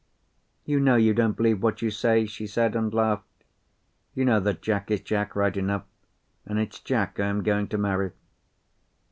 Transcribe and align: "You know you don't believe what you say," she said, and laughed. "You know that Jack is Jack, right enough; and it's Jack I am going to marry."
"You 0.65 0.79
know 0.79 0.95
you 0.95 1.13
don't 1.13 1.37
believe 1.37 1.61
what 1.61 1.83
you 1.83 1.91
say," 1.91 2.25
she 2.25 2.47
said, 2.47 2.75
and 2.75 2.91
laughed. 2.91 3.43
"You 4.15 4.25
know 4.25 4.39
that 4.39 4.63
Jack 4.63 4.89
is 4.89 5.01
Jack, 5.01 5.35
right 5.35 5.55
enough; 5.55 5.85
and 6.43 6.57
it's 6.57 6.79
Jack 6.79 7.19
I 7.19 7.27
am 7.27 7.43
going 7.43 7.67
to 7.67 7.77
marry." 7.77 8.11